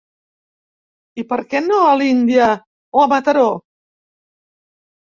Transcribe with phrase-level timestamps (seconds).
[1.23, 2.49] I per què no a l'Índia,
[2.97, 3.49] o a Mataró?